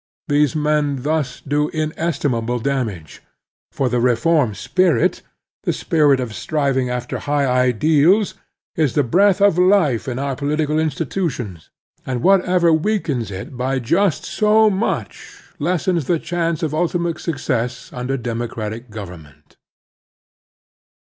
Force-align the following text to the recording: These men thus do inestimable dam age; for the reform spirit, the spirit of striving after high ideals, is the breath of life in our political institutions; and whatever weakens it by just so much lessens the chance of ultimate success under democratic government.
These 0.27 0.55
men 0.55 1.03
thus 1.03 1.41
do 1.41 1.69
inestimable 1.69 2.57
dam 2.57 2.89
age; 2.89 3.21
for 3.71 3.87
the 3.87 3.99
reform 3.99 4.55
spirit, 4.55 5.21
the 5.61 5.71
spirit 5.71 6.19
of 6.19 6.33
striving 6.33 6.89
after 6.89 7.19
high 7.19 7.45
ideals, 7.45 8.33
is 8.75 8.95
the 8.95 9.03
breath 9.03 9.39
of 9.41 9.59
life 9.59 10.07
in 10.07 10.17
our 10.17 10.35
political 10.35 10.79
institutions; 10.79 11.69
and 12.03 12.23
whatever 12.23 12.73
weakens 12.73 13.29
it 13.29 13.55
by 13.55 13.77
just 13.77 14.25
so 14.25 14.71
much 14.71 15.39
lessens 15.59 16.05
the 16.05 16.17
chance 16.17 16.63
of 16.63 16.73
ultimate 16.73 17.19
success 17.19 17.91
under 17.93 18.17
democratic 18.17 18.89
government. 18.89 19.57